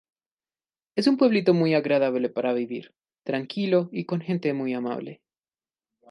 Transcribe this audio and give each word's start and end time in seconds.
Es 0.95 1.05
un 1.05 1.17
pueblito 1.17 1.53
muy 1.53 1.75
agradable 1.75 2.29
para 2.29 2.53
vivir, 2.53 2.95
tranquilo 3.23 3.87
y 3.91 4.05
con 4.05 4.19
gente 4.21 4.51
muy 4.51 4.73
amable. 4.73 5.21